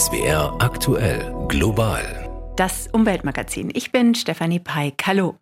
[0.00, 2.54] SWR aktuell global.
[2.56, 3.70] Das Umweltmagazin.
[3.74, 5.02] Ich bin Stefanie Peik.
[5.04, 5.36] Hallo.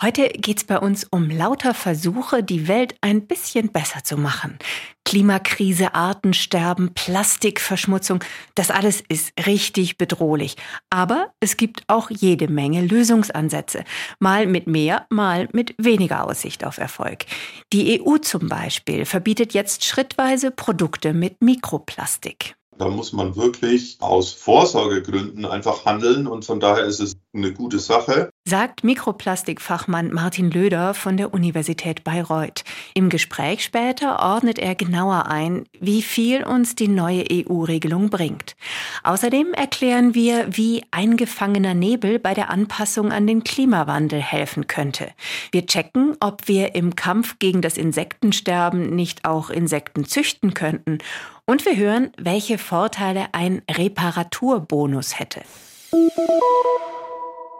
[0.00, 4.60] Heute geht es bei uns um lauter Versuche, die Welt ein bisschen besser zu machen.
[5.04, 8.22] Klimakrise, Artensterben, Plastikverschmutzung,
[8.54, 10.54] das alles ist richtig bedrohlich.
[10.88, 13.82] Aber es gibt auch jede Menge Lösungsansätze.
[14.20, 17.24] Mal mit mehr, mal mit weniger Aussicht auf Erfolg.
[17.72, 22.54] Die EU zum Beispiel verbietet jetzt schrittweise Produkte mit Mikroplastik.
[22.78, 27.78] Da muss man wirklich aus Vorsorgegründen einfach handeln und von daher ist es eine gute
[27.78, 28.30] Sache.
[28.44, 32.64] Sagt Mikroplastikfachmann Martin Löder von der Universität Bayreuth.
[32.94, 38.56] Im Gespräch später ordnet er genauer ein, wie viel uns die neue EU-Regelung bringt.
[39.02, 45.08] Außerdem erklären wir, wie eingefangener Nebel bei der Anpassung an den Klimawandel helfen könnte.
[45.50, 50.98] Wir checken, ob wir im Kampf gegen das Insektensterben nicht auch Insekten züchten könnten
[51.46, 55.42] und wir hören, welche Vorteile ein Reparaturbonus hätte.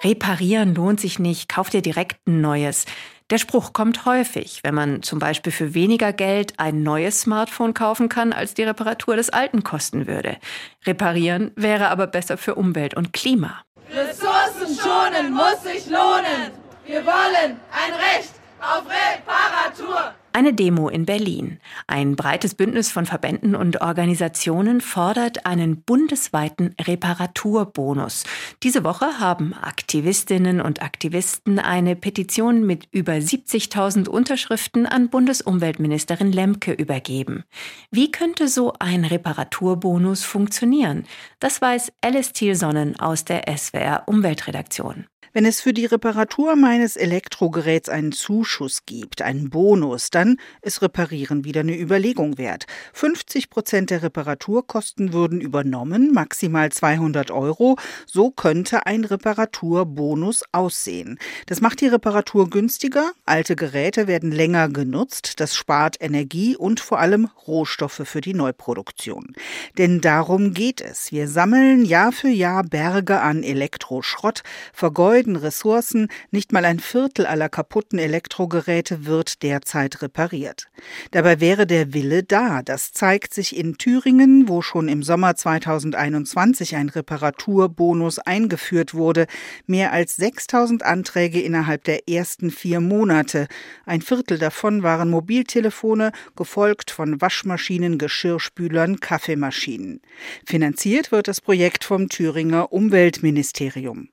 [0.03, 2.85] Reparieren lohnt sich nicht, kauf dir direkt ein neues.
[3.31, 8.09] Der Spruch kommt häufig, wenn man zum Beispiel für weniger Geld ein neues Smartphone kaufen
[8.09, 10.37] kann, als die Reparatur des alten kosten würde.
[10.85, 13.63] Reparieren wäre aber besser für Umwelt und Klima.
[13.91, 16.53] Ressourcen schonen muss sich lohnen.
[16.87, 20.15] Wir wollen ein Recht auf Reparatur.
[20.37, 21.61] Eine Demo in Berlin.
[21.87, 28.25] Ein breites Bündnis von Verbänden und Organisationen fordert einen bundesweiten Reparaturbonus.
[28.63, 36.75] Diese Woche haben Aktivistinnen und Aktivisten eine Petition mit über 70.000 Unterschriften an Bundesumweltministerin Lemke
[36.75, 37.45] übergeben.
[37.91, 41.05] Wie könnte so ein Reparaturbonus funktionieren?
[41.41, 45.07] Das weiß Alice Thielsonnen aus der SWR Umweltredaktion.
[45.37, 51.45] Wenn es für die Reparatur meines Elektrogeräts einen Zuschuss gibt, einen Bonus, dann ist Reparieren
[51.45, 52.65] wieder eine Überlegung wert.
[52.95, 57.77] 50 Prozent der Reparaturkosten würden übernommen, maximal 200 Euro.
[58.07, 61.19] So könnte ein Reparaturbonus aussehen.
[61.45, 66.99] Das macht die Reparatur günstiger, alte Geräte werden länger genutzt, das spart Energie und vor
[66.99, 69.35] allem Rohstoffe für die Neuproduktion.
[69.77, 71.13] Denn darum geht es.
[71.13, 74.43] Wir sammeln Jahr für Jahr Berge an Elektroschrott,
[74.73, 80.69] vergeuden vergeuden Ressourcen, nicht mal ein Viertel aller kaputten Elektrogeräte wird derzeit repariert.
[81.11, 82.63] Dabei wäre der Wille da.
[82.63, 89.27] Das zeigt sich in Thüringen, wo schon im Sommer 2021 ein Reparaturbonus eingeführt wurde.
[89.67, 93.49] Mehr als 6000 Anträge innerhalb der ersten vier Monate.
[93.85, 100.01] Ein Viertel davon waren Mobiltelefone, gefolgt von Waschmaschinen, Geschirrspülern, Kaffeemaschinen.
[100.47, 104.09] Finanziert wird das Projekt vom Thüringer Umweltministerium.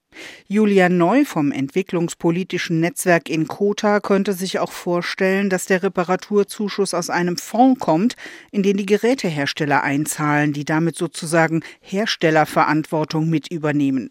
[0.48, 7.10] Julia Neu vom entwicklungspolitischen Netzwerk in Kota könnte sich auch vorstellen, dass der Reparaturzuschuss aus
[7.10, 8.16] einem Fonds kommt,
[8.52, 14.10] in den die Gerätehersteller einzahlen, die damit sozusagen Herstellerverantwortung mit übernehmen.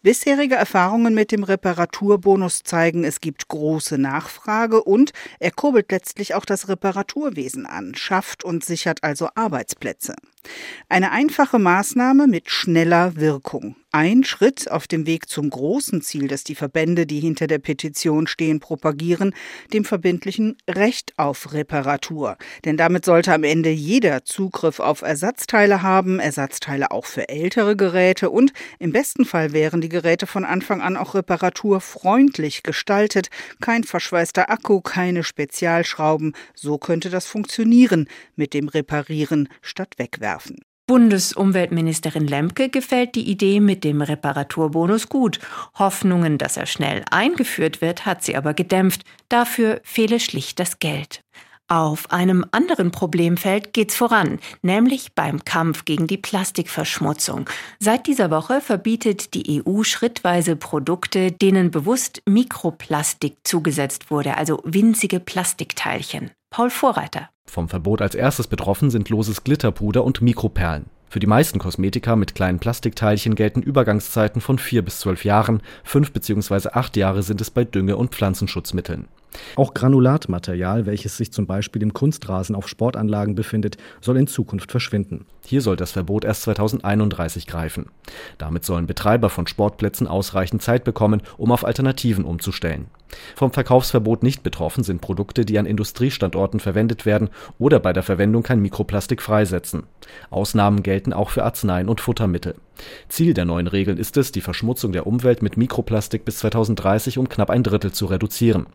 [0.00, 5.10] Bisherige Erfahrungen mit dem Reparaturbonus zeigen, es gibt große Nachfrage und
[5.40, 10.14] er kurbelt letztlich auch das Reparaturwesen an, schafft und sichert also Arbeitsplätze.
[10.88, 13.76] Eine einfache Maßnahme mit schneller Wirkung.
[13.90, 18.26] Ein Schritt auf dem Weg zum großen Ziel, das die Verbände, die hinter der Petition
[18.26, 19.34] stehen, propagieren,
[19.72, 22.36] dem verbindlichen Recht auf Reparatur.
[22.66, 28.28] Denn damit sollte am Ende jeder Zugriff auf Ersatzteile haben, Ersatzteile auch für ältere Geräte
[28.28, 33.28] und im besten Fall wären die Geräte von Anfang an auch reparaturfreundlich gestaltet,
[33.60, 36.34] kein verschweißter Akku, keine Spezialschrauben.
[36.54, 40.60] So könnte das funktionieren mit dem Reparieren statt Wegwerfen werfen.
[40.86, 45.38] Bundesumweltministerin Lemke gefällt die Idee mit dem Reparaturbonus gut.
[45.78, 49.02] Hoffnungen, dass er schnell eingeführt wird, hat sie aber gedämpft.
[49.28, 51.20] Dafür fehle schlicht das Geld.
[51.70, 57.44] Auf einem anderen Problemfeld geht's voran, nämlich beim Kampf gegen die Plastikverschmutzung.
[57.78, 65.20] Seit dieser Woche verbietet die EU schrittweise Produkte, denen bewusst Mikroplastik zugesetzt wurde, also winzige
[65.20, 66.30] Plastikteilchen.
[66.48, 67.28] Paul Vorreiter.
[67.44, 70.86] Vom Verbot als erstes betroffen sind loses Glitterpuder und Mikroperlen.
[71.10, 76.12] Für die meisten Kosmetika mit kleinen Plastikteilchen gelten Übergangszeiten von vier bis zwölf Jahren, fünf
[76.12, 76.70] bzw.
[76.72, 79.08] acht Jahre sind es bei Dünge- und Pflanzenschutzmitteln.
[79.56, 85.26] Auch Granulatmaterial, welches sich zum Beispiel im Kunstrasen auf Sportanlagen befindet, soll in Zukunft verschwinden.
[85.44, 87.86] Hier soll das Verbot erst 2031 greifen.
[88.38, 92.86] Damit sollen Betreiber von Sportplätzen ausreichend Zeit bekommen, um auf Alternativen umzustellen.
[93.34, 98.42] Vom Verkaufsverbot nicht betroffen sind Produkte, die an Industriestandorten verwendet werden oder bei der Verwendung
[98.42, 99.84] kein Mikroplastik freisetzen.
[100.30, 102.54] Ausnahmen gelten auch für Arzneien und Futtermittel.
[103.08, 107.28] Ziel der neuen Regeln ist es, die Verschmutzung der Umwelt mit Mikroplastik bis 2030 um
[107.28, 108.66] knapp ein Drittel zu reduzieren.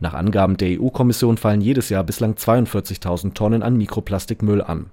[0.00, 4.86] Nach Angaben der EU-Kommission fallen jedes Jahr bislang 42.000 Tonnen an Mikroplastikmüll an.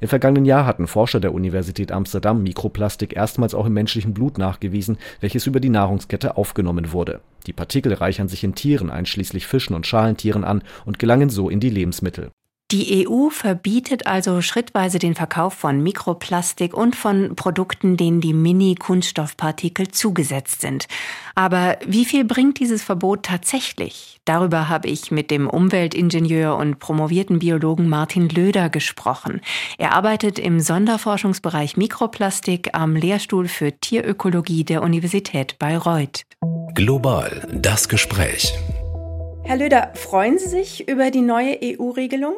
[0.00, 4.98] Im vergangenen Jahr hatten Forscher der Universität Amsterdam Mikroplastik erstmals auch im menschlichen Blut nachgewiesen,
[5.20, 7.20] welches über die Nahrungskette aufgenommen wurde.
[7.46, 11.60] Die Partikel reichern sich in Tieren, einschließlich Fischen und Schalentieren, an und gelangen so in
[11.60, 12.30] die Lebensmittel.
[12.74, 19.92] Die EU verbietet also schrittweise den Verkauf von Mikroplastik und von Produkten, denen die Mini-Kunststoffpartikel
[19.92, 20.88] zugesetzt sind.
[21.36, 24.18] Aber wie viel bringt dieses Verbot tatsächlich?
[24.24, 29.40] Darüber habe ich mit dem Umweltingenieur und promovierten Biologen Martin Löder gesprochen.
[29.78, 36.24] Er arbeitet im Sonderforschungsbereich Mikroplastik am Lehrstuhl für Tierökologie der Universität Bayreuth.
[36.74, 38.52] Global das Gespräch.
[39.44, 42.34] Herr Löder, freuen Sie sich über die neue EU-Regelung?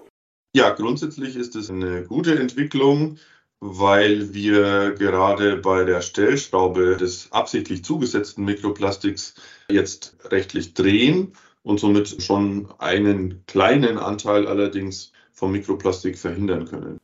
[0.56, 3.18] Ja, grundsätzlich ist es eine gute Entwicklung,
[3.60, 9.34] weil wir gerade bei der Stellschraube des absichtlich zugesetzten Mikroplastiks
[9.68, 16.96] jetzt rechtlich drehen und somit schon einen kleinen Anteil allerdings vom Mikroplastik verhindern können.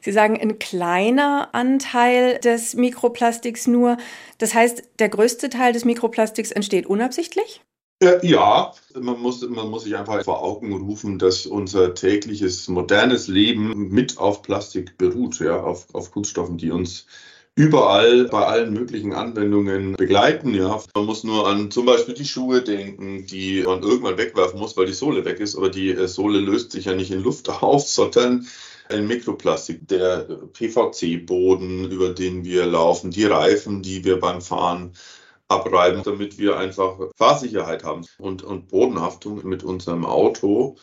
[0.00, 3.98] Sie sagen, ein kleiner Anteil des Mikroplastiks nur.
[4.38, 7.60] Das heißt, der größte Teil des Mikroplastiks entsteht unabsichtlich?
[7.98, 13.26] Äh, ja, man muss, man muss sich einfach vor Augen rufen, dass unser tägliches modernes
[13.26, 17.06] Leben mit auf Plastik beruht, ja, auf, auf Kunststoffen, die uns
[17.54, 20.52] überall bei allen möglichen Anwendungen begleiten.
[20.52, 20.82] Ja.
[20.94, 24.86] Man muss nur an zum Beispiel die Schuhe denken, die man irgendwann wegwerfen muss, weil
[24.86, 25.56] die Sohle weg ist.
[25.56, 28.46] Aber die äh, Sohle löst sich ja nicht in Luft auf, sondern
[28.90, 29.88] in Mikroplastik.
[29.88, 34.92] Der PVC-Boden, über den wir laufen, die Reifen, die wir beim Fahren
[35.48, 40.76] abreiben, damit wir einfach Fahrsicherheit haben und, und Bodenhaftung mit unserem Auto.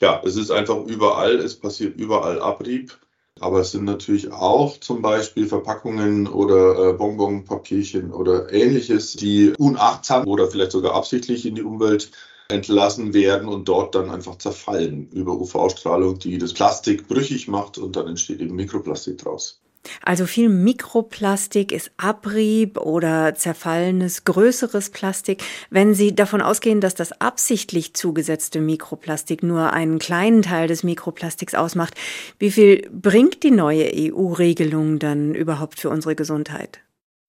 [0.00, 2.98] Ja, es ist einfach überall, es passiert überall Abrieb.
[3.38, 10.26] Aber es sind natürlich auch zum Beispiel Verpackungen oder äh, Bonbonpapierchen oder ähnliches, die unachtsam
[10.26, 12.10] oder vielleicht sogar absichtlich in die Umwelt
[12.48, 17.96] entlassen werden und dort dann einfach zerfallen über UV-Strahlung, die das Plastik brüchig macht und
[17.96, 19.60] dann entsteht eben Mikroplastik draus.
[20.02, 25.42] Also viel Mikroplastik ist Abrieb oder zerfallenes, größeres Plastik.
[25.70, 31.54] Wenn Sie davon ausgehen, dass das absichtlich zugesetzte Mikroplastik nur einen kleinen Teil des Mikroplastiks
[31.54, 31.94] ausmacht,
[32.38, 36.80] wie viel bringt die neue EU-Regelung dann überhaupt für unsere Gesundheit?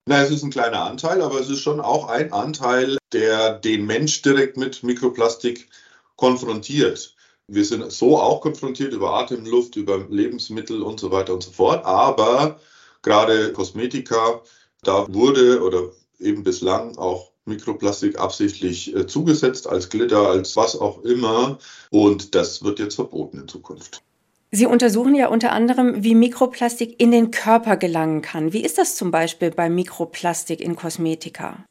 [0.08, 3.86] Na, es ist ein kleiner Anteil, aber es ist schon auch ein Anteil, der den
[3.86, 5.68] Mensch direkt mit Mikroplastik
[6.16, 7.17] konfrontiert.
[7.50, 11.86] Wir sind so auch konfrontiert über Atemluft, über Lebensmittel und so weiter und so fort.
[11.86, 12.60] Aber
[13.02, 14.42] gerade Kosmetika,
[14.84, 21.04] da wurde oder eben bislang auch Mikroplastik absichtlich äh, zugesetzt als Glitter, als was auch
[21.04, 21.58] immer.
[21.90, 24.04] Und das wird jetzt verboten in Zukunft.
[24.52, 28.54] Sie untersuchen ja unter anderem, wie Mikroplastik in den Körper gelangen kann.
[28.54, 31.66] Wie ist das zum Beispiel bei Mikroplastik in Kosmetika?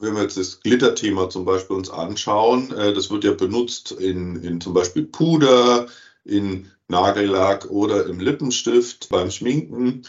[0.00, 4.42] Wenn wir jetzt das Glitterthema zum Beispiel uns anschauen, äh, das wird ja benutzt in,
[4.42, 5.86] in zum Beispiel Puder,
[6.24, 10.02] in Nagellack oder im Lippenstift beim Schminken.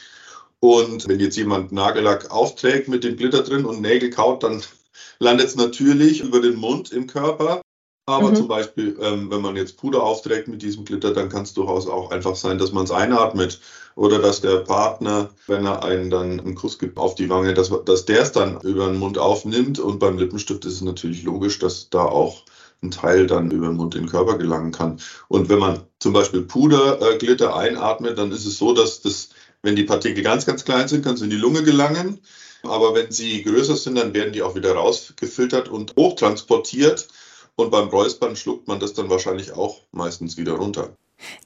[0.59, 4.63] Und wenn jetzt jemand Nagellack aufträgt mit dem Glitter drin und Nägel kaut, dann
[5.19, 7.61] landet es natürlich über den Mund im Körper.
[8.07, 8.35] Aber mhm.
[8.35, 11.87] zum Beispiel, ähm, wenn man jetzt Puder aufträgt mit diesem Glitter, dann kann es durchaus
[11.87, 13.59] auch einfach sein, dass man es einatmet
[13.95, 17.71] oder dass der Partner, wenn er einen dann einen Kuss gibt auf die Wange, dass,
[17.85, 19.79] dass der es dann über den Mund aufnimmt.
[19.79, 22.43] Und beim Lippenstift ist es natürlich logisch, dass da auch
[22.83, 24.99] ein Teil dann über den Mund in den Körper gelangen kann.
[25.29, 29.29] Und wenn man zum Beispiel Puderglitter einatmet, dann ist es so, dass das,
[29.61, 32.19] wenn die Partikel ganz, ganz klein sind, kann es in die Lunge gelangen.
[32.63, 37.07] Aber wenn sie größer sind, dann werden die auch wieder rausgefiltert und hochtransportiert.
[37.55, 40.97] Und beim Räuspern schluckt man das dann wahrscheinlich auch meistens wieder runter.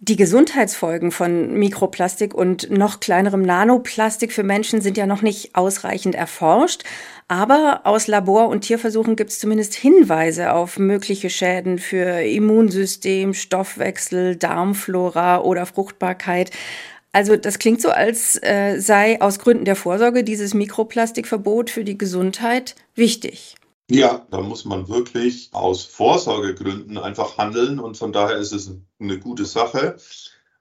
[0.01, 6.15] Die Gesundheitsfolgen von Mikroplastik und noch kleinerem Nanoplastik für Menschen sind ja noch nicht ausreichend
[6.15, 6.83] erforscht.
[7.27, 14.35] Aber aus Labor- und Tierversuchen gibt es zumindest Hinweise auf mögliche Schäden für Immunsystem, Stoffwechsel,
[14.35, 16.49] Darmflora oder Fruchtbarkeit.
[17.11, 21.97] Also das klingt so, als äh, sei aus Gründen der Vorsorge dieses Mikroplastikverbot für die
[21.97, 23.58] Gesundheit wichtig.
[23.91, 29.17] Ja, da muss man wirklich aus Vorsorgegründen einfach handeln und von daher ist es eine
[29.17, 29.97] gute Sache.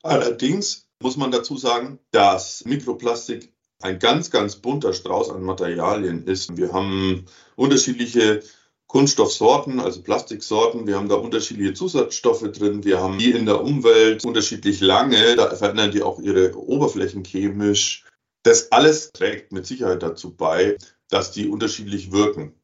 [0.02, 6.56] Allerdings muss man dazu sagen, dass Mikroplastik ein ganz, ganz bunter Strauß an Materialien ist.
[6.56, 8.42] Wir haben unterschiedliche
[8.86, 10.86] Kunststoffsorten, also Plastiksorten.
[10.86, 12.84] Wir haben da unterschiedliche Zusatzstoffe drin.
[12.84, 15.36] Wir haben die in der Umwelt unterschiedlich lange.
[15.36, 18.06] Da verändern die auch ihre Oberflächen chemisch.
[18.42, 20.78] Das alles trägt mit Sicherheit dazu bei,
[21.10, 22.57] dass die unterschiedlich wirken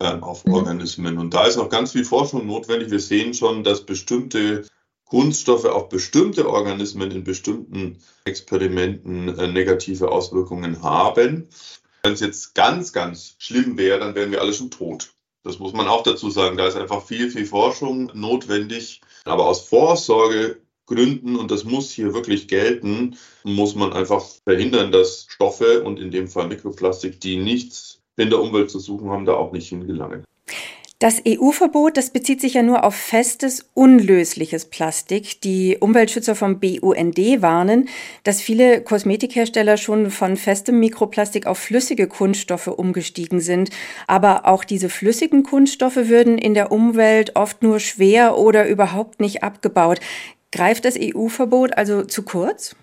[0.00, 0.44] ähm, auf.
[0.46, 1.18] Organismen.
[1.18, 2.90] Und da ist noch ganz viel Forschung notwendig.
[2.90, 4.66] Wir sehen schon, dass bestimmte
[5.04, 11.48] Kunststoffe auf bestimmte Organismen in bestimmten Experimenten äh, negative Auswirkungen haben.
[12.02, 15.12] Wenn es jetzt ganz, ganz schlimm wäre, dann wären wir alle schon tot.
[15.42, 16.56] Das muss man auch dazu sagen.
[16.56, 19.02] Da ist einfach viel, viel Forschung notwendig.
[19.24, 25.82] Aber aus Vorsorgegründen, und das muss hier wirklich gelten, muss man einfach verhindern, dass Stoffe
[25.82, 29.52] und in dem Fall Mikroplastik, die nichts in der Umwelt zu suchen haben, da auch
[29.52, 30.24] nicht hingelangen.
[31.00, 35.40] Das EU-Verbot, das bezieht sich ja nur auf festes, unlösliches Plastik.
[35.42, 37.88] Die Umweltschützer vom BUND warnen,
[38.22, 43.68] dass viele Kosmetikhersteller schon von festem Mikroplastik auf flüssige Kunststoffe umgestiegen sind.
[44.06, 49.42] Aber auch diese flüssigen Kunststoffe würden in der Umwelt oft nur schwer oder überhaupt nicht
[49.42, 50.00] abgebaut.
[50.52, 52.76] Greift das EU-Verbot also zu kurz?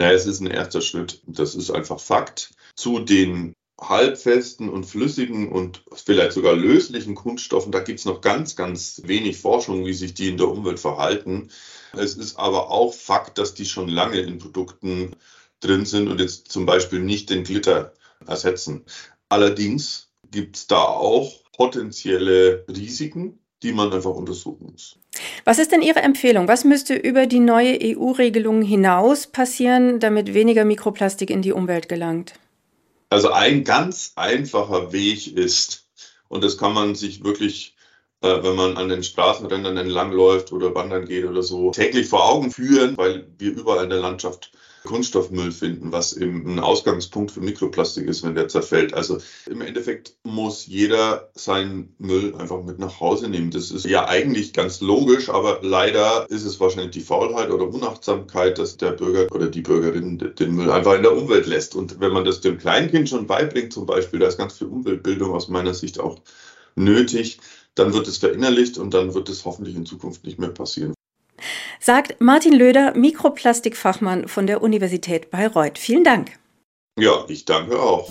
[0.00, 1.20] Ja, es ist ein erster Schritt.
[1.26, 2.50] Das ist einfach Fakt.
[2.74, 8.56] Zu den halbfesten und flüssigen und vielleicht sogar löslichen Kunststoffen, da gibt es noch ganz,
[8.56, 11.48] ganz wenig Forschung, wie sich die in der Umwelt verhalten.
[11.96, 15.16] Es ist aber auch Fakt, dass die schon lange in Produkten
[15.60, 17.92] drin sind und jetzt zum Beispiel nicht den Glitter
[18.26, 18.84] ersetzen.
[19.28, 24.98] Allerdings gibt es da auch potenzielle Risiken, die man einfach untersuchen muss.
[25.44, 26.48] Was ist denn Ihre Empfehlung?
[26.48, 32.34] Was müsste über die neue EU-Regelung hinaus passieren, damit weniger Mikroplastik in die Umwelt gelangt?
[33.10, 35.88] Also ein ganz einfacher Weg ist,
[36.28, 37.76] und das kann man sich wirklich,
[38.22, 42.52] äh, wenn man an den Straßenrändern entlangläuft oder wandern geht oder so, täglich vor Augen
[42.52, 44.52] führen, weil wir überall in der Landschaft
[44.84, 48.94] Kunststoffmüll finden, was eben ein Ausgangspunkt für Mikroplastik ist, wenn der zerfällt.
[48.94, 53.50] Also im Endeffekt muss jeder seinen Müll einfach mit nach Hause nehmen.
[53.50, 58.58] Das ist ja eigentlich ganz logisch, aber leider ist es wahrscheinlich die Faulheit oder Unachtsamkeit,
[58.58, 61.74] dass der Bürger oder die Bürgerin den Müll einfach in der Umwelt lässt.
[61.74, 65.32] Und wenn man das dem Kleinkind schon beibringt, zum Beispiel, da ist ganz viel Umweltbildung
[65.32, 66.20] aus meiner Sicht auch
[66.74, 67.40] nötig,
[67.74, 70.94] dann wird es verinnerlicht und dann wird es hoffentlich in Zukunft nicht mehr passieren
[71.80, 75.78] sagt Martin Löder, Mikroplastikfachmann von der Universität Bayreuth.
[75.78, 76.38] Vielen Dank.
[76.98, 78.08] Ja, ich danke auch.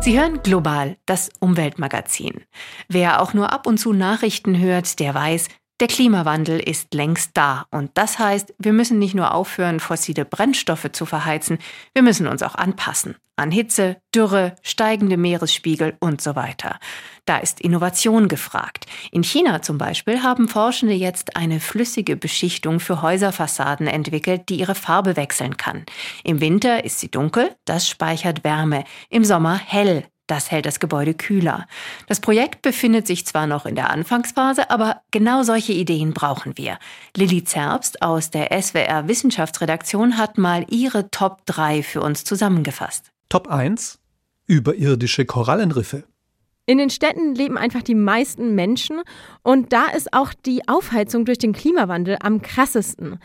[0.00, 2.44] Sie hören global das Umweltmagazin.
[2.88, 5.46] Wer auch nur ab und zu Nachrichten hört, der weiß,
[5.80, 10.90] der Klimawandel ist längst da und das heißt, wir müssen nicht nur aufhören, fossile Brennstoffe
[10.92, 11.58] zu verheizen,
[11.94, 16.78] wir müssen uns auch anpassen an Hitze, Dürre, steigende Meeresspiegel und so weiter.
[17.24, 18.86] Da ist Innovation gefragt.
[19.10, 24.74] In China zum Beispiel haben Forschende jetzt eine flüssige Beschichtung für Häuserfassaden entwickelt, die ihre
[24.74, 25.86] Farbe wechseln kann.
[26.24, 31.12] Im Winter ist sie dunkel, das speichert Wärme, im Sommer hell, das hält das Gebäude
[31.12, 31.66] kühler.
[32.06, 36.78] Das Projekt befindet sich zwar noch in der Anfangsphase, aber genau solche Ideen brauchen wir.
[37.14, 43.12] Lilly Zerbst aus der SWR Wissenschaftsredaktion hat mal ihre Top 3 für uns zusammengefasst.
[43.28, 43.98] Top 1
[44.46, 46.04] Überirdische Korallenriffe.
[46.64, 49.02] In den Städten leben einfach die meisten Menschen
[49.42, 53.18] und da ist auch die Aufheizung durch den Klimawandel am krassesten.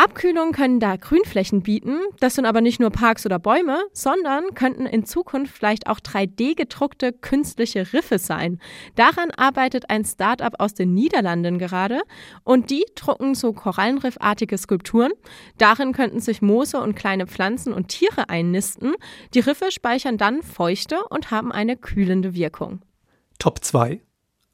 [0.00, 1.98] Abkühlung können da Grünflächen bieten.
[2.20, 7.12] Das sind aber nicht nur Parks oder Bäume, sondern könnten in Zukunft vielleicht auch 3D-gedruckte
[7.12, 8.60] künstliche Riffe sein.
[8.94, 12.00] Daran arbeitet ein Start-up aus den Niederlanden gerade
[12.44, 15.12] und die drucken so Korallenriffartige Skulpturen.
[15.58, 18.94] Darin könnten sich Moose und kleine Pflanzen und Tiere einnisten.
[19.34, 22.80] Die Riffe speichern dann Feuchte und haben eine kühlende Wirkung.
[23.38, 24.00] Top 2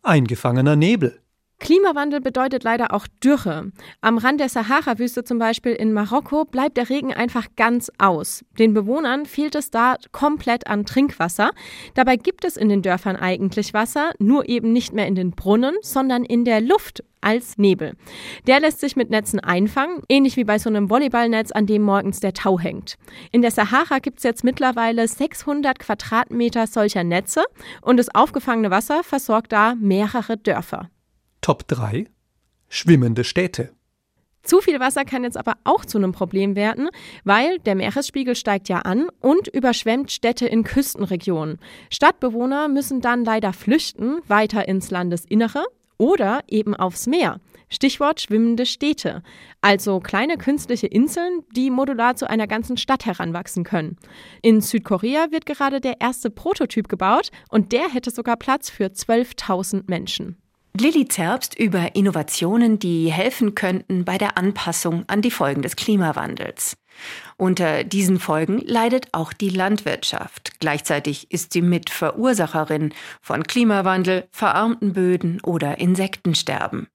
[0.02, 1.20] Eingefangener Nebel.
[1.58, 3.72] Klimawandel bedeutet leider auch Dürre.
[4.00, 8.44] Am Rand der Sahara-Wüste zum Beispiel in Marokko bleibt der Regen einfach ganz aus.
[8.58, 11.50] Den Bewohnern fehlt es da komplett an Trinkwasser.
[11.94, 15.74] Dabei gibt es in den Dörfern eigentlich Wasser, nur eben nicht mehr in den Brunnen,
[15.80, 17.94] sondern in der Luft als Nebel.
[18.46, 22.20] Der lässt sich mit Netzen einfangen, ähnlich wie bei so einem Volleyballnetz, an dem morgens
[22.20, 22.96] der Tau hängt.
[23.32, 27.44] In der Sahara gibt es jetzt mittlerweile 600 Quadratmeter solcher Netze
[27.80, 30.90] und das aufgefangene Wasser versorgt da mehrere Dörfer.
[31.46, 32.08] Top 3
[32.68, 33.70] Schwimmende Städte.
[34.42, 36.88] Zu viel Wasser kann jetzt aber auch zu einem Problem werden,
[37.22, 41.60] weil der Meeresspiegel steigt ja an und überschwemmt Städte in Küstenregionen.
[41.88, 45.64] Stadtbewohner müssen dann leider flüchten, weiter ins Landesinnere
[45.98, 47.38] oder eben aufs Meer.
[47.68, 49.22] Stichwort schwimmende Städte,
[49.60, 53.98] also kleine künstliche Inseln, die modular zu einer ganzen Stadt heranwachsen können.
[54.42, 59.84] In Südkorea wird gerade der erste Prototyp gebaut und der hätte sogar Platz für 12.000
[59.86, 60.38] Menschen.
[60.80, 66.76] Lilly Zerbst über Innovationen, die helfen könnten bei der Anpassung an die Folgen des Klimawandels.
[67.36, 70.58] Unter diesen Folgen leidet auch die Landwirtschaft.
[70.60, 76.88] Gleichzeitig ist sie Mitverursacherin von Klimawandel, verarmten Böden oder Insektensterben.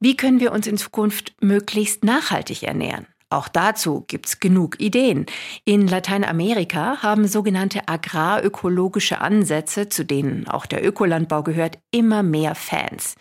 [0.00, 3.06] Wie können wir uns in Zukunft möglichst nachhaltig ernähren?
[3.32, 5.24] Auch dazu gibt's genug Ideen.
[5.64, 13.14] In Lateinamerika haben sogenannte agrarökologische Ansätze, zu denen auch der Ökolandbau gehört, immer mehr Fans.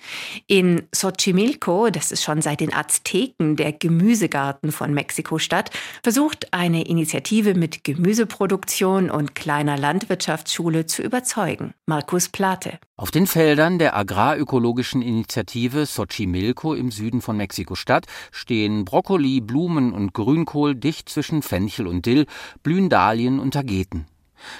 [0.47, 5.69] In Xochimilco, das ist schon seit den Azteken der Gemüsegarten von Mexiko-Stadt,
[6.01, 11.75] versucht eine Initiative mit Gemüseproduktion und kleiner Landwirtschaftsschule zu überzeugen.
[11.85, 12.79] Markus Plate.
[12.97, 20.13] Auf den Feldern der agrarökologischen Initiative Xochimilco im Süden von Mexiko-Stadt stehen Brokkoli, Blumen und
[20.13, 22.25] Grünkohl dicht zwischen Fenchel und Dill,
[22.63, 24.07] blühen Dahlien und Tageten.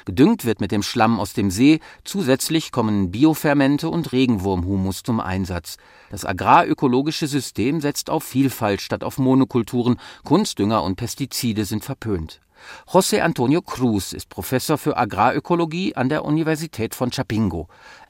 [0.06, 5.78] Gedüngt wird mit dem Schlamm aus dem See, zusätzlich kommen Biofermente und Regenwurmhumus zum Einsatz.
[6.10, 12.42] Das agrarökologische System setzt auf Vielfalt statt auf Monokulturen, Kunstdünger und Pestizide sind verpönt.
[12.88, 17.70] José Antonio Cruz ist Professor für Agrarökologie an der Universität von Chapingo.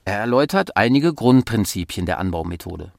[0.10, 2.92] Er erläutert einige Grundprinzipien der Anbaumethode.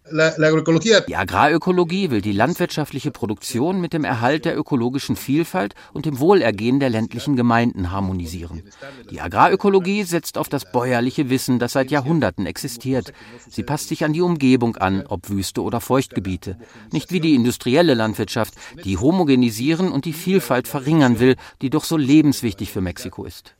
[1.08, 6.78] Die Agrarökologie will die landwirtschaftliche Produktion mit dem Erhalt der ökologischen Vielfalt und dem Wohlergehen
[6.78, 8.62] der ländlichen Gemeinden harmonisieren.
[9.10, 13.12] Die Agrarökologie setzt auf das bäuerliche Wissen, das seit Jahrhunderten existiert.
[13.48, 16.58] Sie passt sich an die Umgebung an, ob Wüste oder Feuchtgebiete.
[16.92, 21.96] Nicht wie die industrielle Landwirtschaft, die homogenisieren und die Vielfalt verringern will, die doch so
[21.96, 23.56] lebenswichtig für Mexiko ist.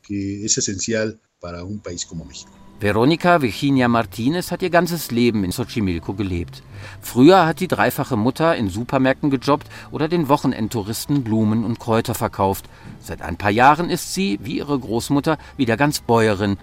[2.81, 6.63] Veronica Virginia Martinez hat ihr ganzes Leben in Xochimilco gelebt.
[6.99, 12.65] Früher hat die dreifache Mutter in Supermärkten gejobbt oder den Wochenendtouristen Blumen und Kräuter verkauft.
[12.99, 16.57] Seit ein paar Jahren ist sie, wie ihre Großmutter, wieder ganz Bäuerin.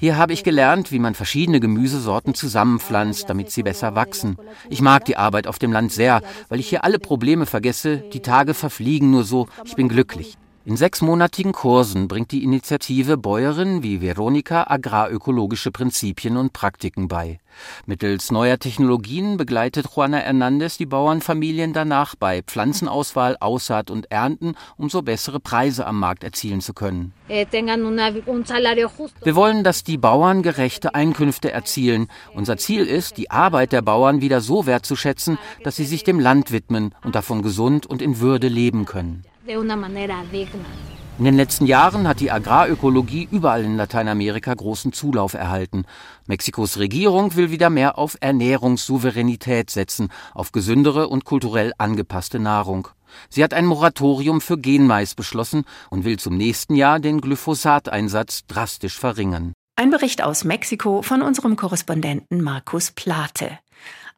[0.00, 4.38] Hier habe ich gelernt, wie man verschiedene Gemüsesorten zusammenpflanzt, damit sie besser wachsen.
[4.70, 7.98] Ich mag die Arbeit auf dem Land sehr, weil ich hier alle Probleme vergesse.
[8.14, 9.48] Die Tage verfliegen nur so.
[9.66, 10.38] Ich bin glücklich.
[10.66, 17.38] In sechsmonatigen Kursen bringt die Initiative Bäuerinnen wie Veronika agrarökologische Prinzipien und Praktiken bei.
[17.86, 24.90] Mittels neuer Technologien begleitet Juana Hernandez die Bauernfamilien danach bei Pflanzenauswahl, Aussaat und Ernten, um
[24.90, 27.12] so bessere Preise am Markt erzielen zu können.
[27.28, 27.46] Wir
[29.36, 32.08] wollen, dass die Bauern gerechte Einkünfte erzielen.
[32.34, 36.50] Unser Ziel ist, die Arbeit der Bauern wieder so wertzuschätzen, dass sie sich dem Land
[36.50, 39.22] widmen und davon gesund und in Würde leben können.
[41.18, 45.84] In den letzten Jahren hat die Agrarökologie überall in Lateinamerika großen Zulauf erhalten.
[46.26, 52.88] Mexikos Regierung will wieder mehr auf Ernährungssouveränität setzen, auf gesündere und kulturell angepasste Nahrung.
[53.30, 58.98] Sie hat ein Moratorium für Genmais beschlossen und will zum nächsten Jahr den Glyphosateinsatz drastisch
[58.98, 59.52] verringern.
[59.76, 63.58] Ein Bericht aus Mexiko von unserem Korrespondenten Markus Plate.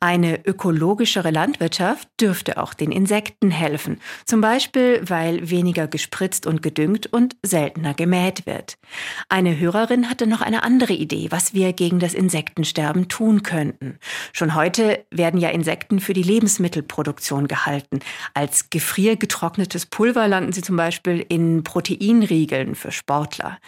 [0.00, 7.12] Eine ökologischere Landwirtschaft dürfte auch den Insekten helfen, zum Beispiel weil weniger gespritzt und gedüngt
[7.12, 8.78] und seltener gemäht wird.
[9.28, 13.98] Eine Hörerin hatte noch eine andere Idee, was wir gegen das Insektensterben tun könnten.
[14.32, 17.98] Schon heute werden ja Insekten für die Lebensmittelproduktion gehalten.
[18.34, 23.58] Als gefriergetrocknetes Pulver landen sie zum Beispiel in Proteinriegeln für Sportler.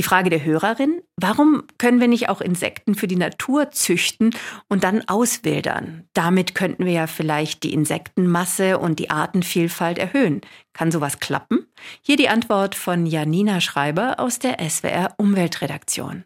[0.00, 4.34] Die Frage der Hörerin, warum können wir nicht auch Insekten für die Natur züchten
[4.66, 6.08] und dann auswildern?
[6.14, 10.40] Damit könnten wir ja vielleicht die Insektenmasse und die Artenvielfalt erhöhen.
[10.72, 11.66] Kann sowas klappen?
[12.00, 16.24] Hier die Antwort von Janina Schreiber aus der SWR Umweltredaktion.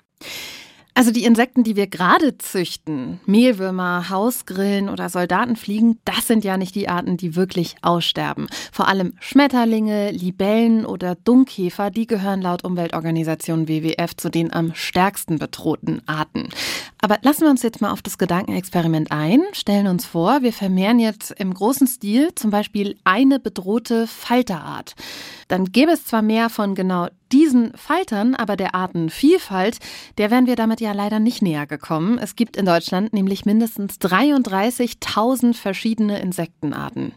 [0.96, 6.76] Also die Insekten, die wir gerade züchten, Mehlwürmer, Hausgrillen oder Soldatenfliegen, das sind ja nicht
[6.76, 8.46] die Arten, die wirklich aussterben.
[8.70, 15.40] Vor allem Schmetterlinge, Libellen oder Dunkkäfer, die gehören laut Umweltorganisation WWF zu den am stärksten
[15.40, 16.50] bedrohten Arten.
[17.00, 21.00] Aber lassen wir uns jetzt mal auf das Gedankenexperiment ein, stellen uns vor, wir vermehren
[21.00, 24.94] jetzt im großen Stil zum Beispiel eine bedrohte Falterart.
[25.48, 29.78] Dann gäbe es zwar mehr von genau diesen Faltern, aber der Artenvielfalt,
[30.18, 32.18] der wären wir damit ja leider nicht näher gekommen.
[32.18, 37.14] Es gibt in Deutschland nämlich mindestens 33.000 verschiedene Insektenarten.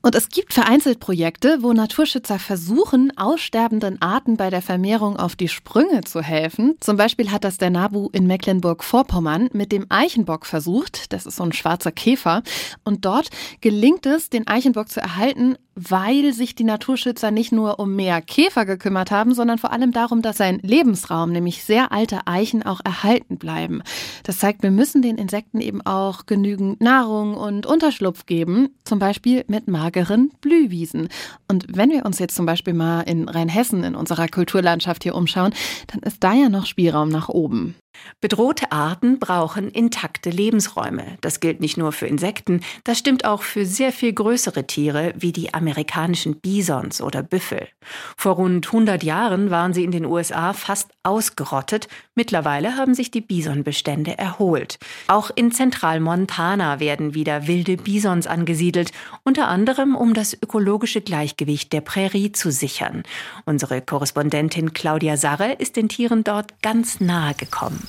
[0.00, 5.48] Und es gibt vereinzelt Projekte, wo Naturschützer versuchen, aussterbenden Arten bei der Vermehrung auf die
[5.48, 6.76] Sprünge zu helfen.
[6.80, 11.12] Zum Beispiel hat das der NABU in Mecklenburg-Vorpommern mit dem Eichenbock versucht.
[11.12, 12.42] Das ist so ein schwarzer Käfer.
[12.84, 13.28] Und dort
[13.60, 18.64] gelingt es, den Eichenbock zu erhalten, weil sich die Naturschützer nicht nur um mehr Käfer
[18.64, 23.38] gekümmert haben, sondern vor allem darum, dass sein Lebensraum, nämlich sehr alte Eichen, auch erhalten
[23.38, 23.82] bleiben.
[24.24, 29.44] Das zeigt, wir müssen den Insekten eben auch genügend Nahrung und Unterschlupf geben, zum Beispiel
[29.46, 31.08] mit mageren Blühwiesen.
[31.46, 35.54] Und wenn wir uns jetzt zum Beispiel mal in Rheinhessen in unserer Kulturlandschaft hier umschauen,
[35.86, 37.76] dann ist da ja noch Spielraum nach oben.
[38.20, 41.16] Bedrohte Arten brauchen intakte Lebensräume.
[41.20, 45.32] Das gilt nicht nur für Insekten, das stimmt auch für sehr viel größere Tiere wie
[45.32, 47.68] die amerikanischen Bisons oder Büffel.
[48.16, 51.88] Vor rund 100 Jahren waren sie in den USA fast ausgerottet.
[52.14, 54.78] Mittlerweile haben sich die Bisonbestände erholt.
[55.08, 58.92] Auch in Zentralmontana werden wieder wilde Bisons angesiedelt,
[59.24, 63.02] unter anderem um das ökologische Gleichgewicht der Prärie zu sichern.
[63.46, 67.82] Unsere Korrespondentin Claudia Sarre ist den Tieren dort ganz nahe gekommen.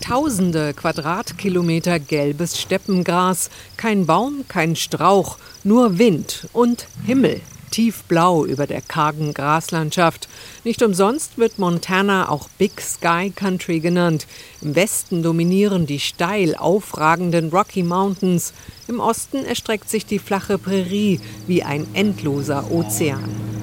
[0.00, 7.40] Tausende Quadratkilometer gelbes Steppengras, kein Baum, kein Strauch, nur Wind und Himmel,
[7.74, 10.28] tiefblau über der kargen Graslandschaft.
[10.62, 14.28] Nicht umsonst wird Montana auch Big Sky Country genannt.
[14.62, 18.52] Im Westen dominieren die steil aufragenden Rocky Mountains,
[18.86, 23.53] im Osten erstreckt sich die flache Prärie wie ein endloser Ozean.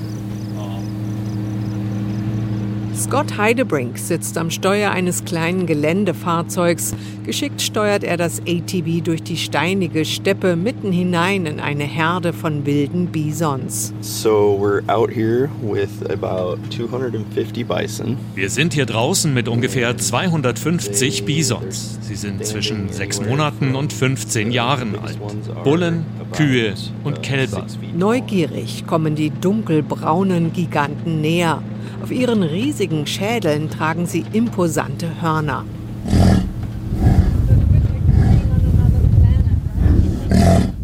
[2.96, 6.94] Scott Heidebrink sitzt am Steuer eines kleinen Geländefahrzeugs.
[7.26, 12.66] Geschickt steuert er das ATV durch die steinige Steppe mitten hinein in eine Herde von
[12.66, 13.94] wilden Bisons.
[14.02, 18.18] So we're out here with about 250 bison.
[18.36, 22.00] Wir sind hier draußen mit ungefähr 250 Bisons.
[22.02, 25.18] Sie sind zwischen sechs Monaten und 15 Jahren alt.
[25.64, 26.74] Bullen, Kühe
[27.04, 27.66] und Kälber.
[27.96, 31.62] Neugierig kommen die dunkelbraunen Giganten näher.
[32.02, 35.66] Auf ihren riesigen Schädeln tragen sie imposante Hörner.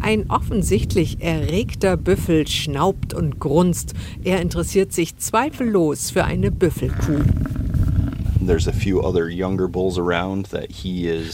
[0.00, 3.94] Ein offensichtlich erregter Büffel schnaubt und grunzt.
[4.22, 7.20] Er interessiert sich zweifellos für eine Büffelkuh.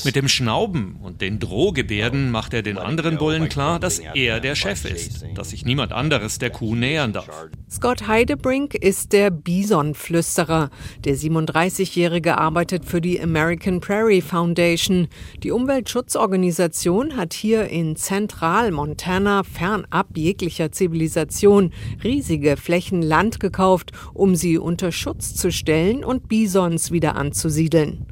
[0.04, 4.54] Mit dem Schnauben und den Drohgebärden macht er den anderen Bullen klar, dass er der
[4.54, 7.28] Chef ist, dass sich niemand anderes der Kuh nähern darf.
[7.70, 10.70] Scott Heidebrink ist der Bisonflüsterer.
[11.04, 15.08] Der 37-Jährige arbeitet für die American Prairie Foundation.
[15.42, 24.56] Die Umweltschutzorganisation hat hier in Zentral-Montana fernab jeglicher Zivilisation riesige Flächen Land gekauft, um sie
[24.56, 28.06] unter Schutz zu stellen und Bisons wieder anzusiedeln.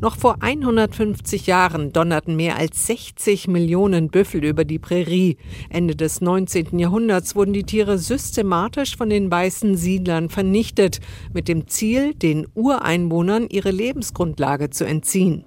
[0.00, 5.36] Noch vor 150 Jahren donnerten mehr als 60 Millionen Büffel über die Prärie.
[5.68, 6.78] Ende des 19.
[6.78, 11.00] Jahrhunderts wurden die Tiere systematisch von den weißen Siedlern vernichtet,
[11.32, 15.44] mit dem Ziel, den Ureinwohnern ihre Lebensgrundlage zu entziehen.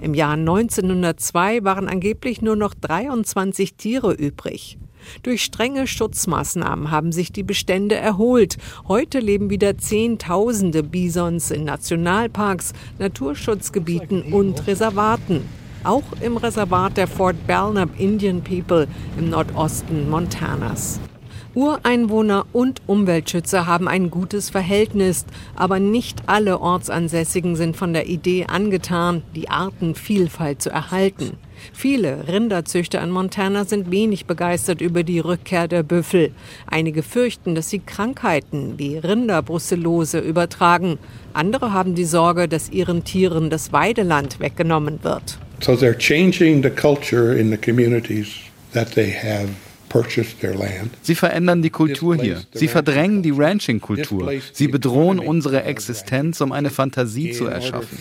[0.00, 4.78] Im Jahr 1902 waren angeblich nur noch 23 Tiere übrig.
[5.22, 8.56] Durch strenge Schutzmaßnahmen haben sich die Bestände erholt.
[8.88, 15.42] Heute leben wieder Zehntausende Bisons in Nationalparks, Naturschutzgebieten und Reservaten.
[15.84, 18.88] Auch im Reservat der Fort Belknap Indian People
[19.18, 20.98] im Nordosten Montanas.
[21.54, 28.46] Ureinwohner und Umweltschützer haben ein gutes Verhältnis, aber nicht alle Ortsansässigen sind von der Idee
[28.46, 31.36] angetan, die Artenvielfalt zu erhalten.
[31.72, 36.30] Viele Rinderzüchter in Montana sind wenig begeistert über die Rückkehr der Büffel.
[36.66, 40.98] Einige fürchten, dass sie Krankheiten wie Rinderbrucellose übertragen.
[41.32, 45.38] Andere haben die Sorge, dass ihren Tieren das Weideland weggenommen wird.
[45.60, 48.28] So they're changing the culture in the communities
[48.72, 49.48] that they have
[51.02, 52.42] Sie verändern die Kultur hier.
[52.52, 54.32] Sie verdrängen die Ranching-Kultur.
[54.52, 57.98] Sie bedrohen unsere Existenz, um eine Fantasie zu erschaffen.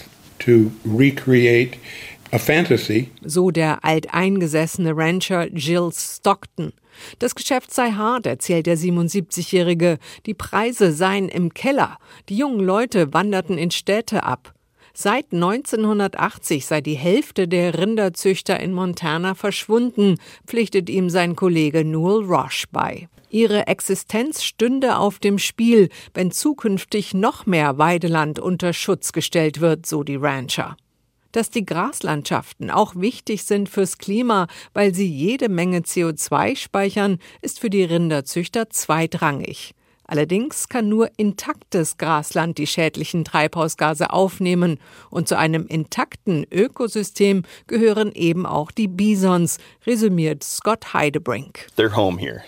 [3.24, 6.74] So der alteingesessene Rancher Jill Stockton.
[7.20, 10.00] Das Geschäft sei hart, erzählt der 77-Jährige.
[10.26, 12.00] Die Preise seien im Keller.
[12.30, 14.56] Die jungen Leute wanderten in Städte ab.
[14.96, 20.18] Seit 1980 sei die Hälfte der Rinderzüchter in Montana verschwunden,
[20.48, 23.10] pflichtet ihm sein Kollege Newell Roche bei.
[23.30, 29.86] Ihre Existenz stünde auf dem Spiel, wenn zukünftig noch mehr Weideland unter Schutz gestellt wird,
[29.86, 30.78] so die Rancher
[31.34, 37.60] dass die Graslandschaften auch wichtig sind fürs Klima, weil sie jede Menge CO2 speichern, ist
[37.60, 39.76] für die Rinderzüchter zweitrangig.
[40.06, 44.78] Allerdings kann nur intaktes Grasland die schädlichen Treibhausgase aufnehmen
[45.10, 51.68] und zu einem intakten Ökosystem gehören eben auch die Bisons, resümiert Scott Heidebrink.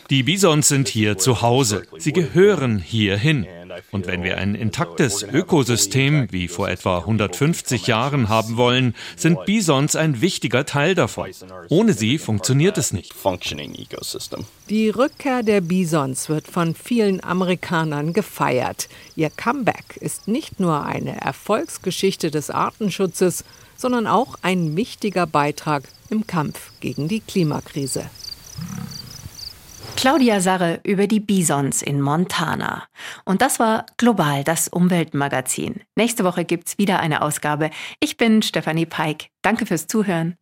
[0.09, 1.83] Die Bisons sind hier zu Hause.
[1.97, 3.47] Sie gehören hierhin.
[3.91, 9.95] Und wenn wir ein intaktes Ökosystem wie vor etwa 150 Jahren haben wollen, sind Bisons
[9.95, 11.29] ein wichtiger Teil davon.
[11.69, 13.13] Ohne sie funktioniert es nicht.
[14.69, 18.89] Die Rückkehr der Bisons wird von vielen Amerikanern gefeiert.
[19.15, 23.43] Ihr Comeback ist nicht nur eine Erfolgsgeschichte des Artenschutzes,
[23.77, 28.09] sondern auch ein wichtiger Beitrag im Kampf gegen die Klimakrise.
[29.95, 32.83] Claudia Sarre über die Bisons in Montana.
[33.23, 35.81] Und das war Global, das Umweltmagazin.
[35.95, 37.69] Nächste Woche gibt's wieder eine Ausgabe.
[38.01, 39.29] Ich bin Stefanie Peik.
[39.41, 40.33] Danke fürs Zuhören.